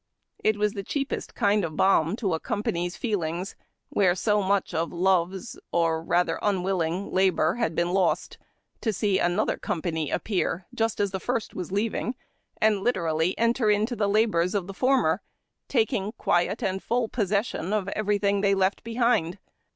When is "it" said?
0.43-0.57